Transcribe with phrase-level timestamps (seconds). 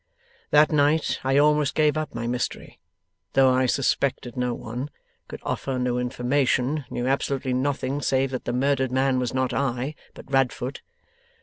[0.49, 2.79] 'That night I almost gave up my mystery,
[3.33, 4.89] though I suspected no one,
[5.27, 9.93] could offer no information, knew absolutely nothing save that the murdered man was not I,
[10.15, 10.81] but Radfoot.